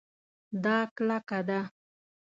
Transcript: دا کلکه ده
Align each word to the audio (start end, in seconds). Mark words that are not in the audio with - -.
دا 0.63 0.77
کلکه 0.95 1.39
ده 1.47 1.59